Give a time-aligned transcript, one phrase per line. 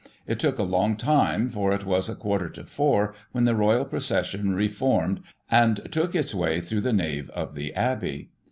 [0.25, 3.85] It took a long time, for it was a quarter to four when the royal
[3.85, 5.19] procession reformed
[5.51, 8.31] and took its way through the nave of the abbey.